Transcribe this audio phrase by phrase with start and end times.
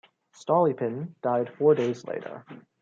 [0.33, 2.43] Stolypin died four days later.